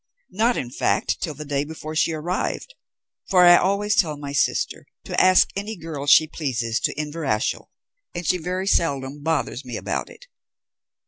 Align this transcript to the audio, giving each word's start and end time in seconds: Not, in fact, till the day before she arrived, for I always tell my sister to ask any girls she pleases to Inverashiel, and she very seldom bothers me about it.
Not, 0.31 0.57
in 0.57 0.71
fact, 0.71 1.21
till 1.21 1.35
the 1.35 1.45
day 1.45 1.63
before 1.63 1.95
she 1.95 2.11
arrived, 2.11 2.73
for 3.29 3.45
I 3.45 3.55
always 3.57 3.95
tell 3.95 4.17
my 4.17 4.31
sister 4.33 4.87
to 5.03 5.21
ask 5.21 5.49
any 5.55 5.75
girls 5.75 6.09
she 6.09 6.25
pleases 6.25 6.79
to 6.79 6.95
Inverashiel, 6.99 7.69
and 8.15 8.25
she 8.25 8.39
very 8.39 8.65
seldom 8.65 9.21
bothers 9.21 9.63
me 9.63 9.77
about 9.77 10.09
it. 10.09 10.25